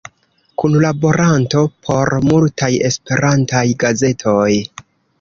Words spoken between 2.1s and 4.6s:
multaj Esperantaj gazetoj.